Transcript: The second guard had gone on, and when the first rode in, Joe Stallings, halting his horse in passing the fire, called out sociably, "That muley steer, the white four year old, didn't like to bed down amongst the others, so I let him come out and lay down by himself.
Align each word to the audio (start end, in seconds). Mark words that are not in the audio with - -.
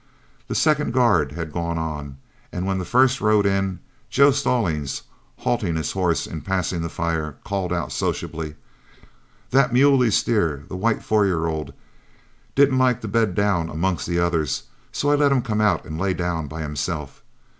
The 0.47 0.55
second 0.55 0.93
guard 0.93 1.33
had 1.33 1.51
gone 1.51 1.77
on, 1.77 2.17
and 2.51 2.65
when 2.65 2.79
the 2.79 2.85
first 2.85 3.21
rode 3.21 3.45
in, 3.45 3.77
Joe 4.09 4.31
Stallings, 4.31 5.03
halting 5.37 5.75
his 5.75 5.91
horse 5.91 6.25
in 6.25 6.41
passing 6.41 6.81
the 6.81 6.89
fire, 6.89 7.35
called 7.43 7.71
out 7.71 7.91
sociably, 7.91 8.55
"That 9.51 9.71
muley 9.71 10.09
steer, 10.09 10.65
the 10.67 10.75
white 10.75 11.03
four 11.03 11.27
year 11.27 11.45
old, 11.45 11.73
didn't 12.55 12.79
like 12.79 13.01
to 13.01 13.07
bed 13.07 13.35
down 13.35 13.69
amongst 13.69 14.07
the 14.07 14.17
others, 14.17 14.63
so 14.91 15.11
I 15.11 15.15
let 15.15 15.31
him 15.31 15.43
come 15.43 15.61
out 15.61 15.85
and 15.85 15.99
lay 16.01 16.15
down 16.15 16.47
by 16.47 16.63
himself. 16.63 17.21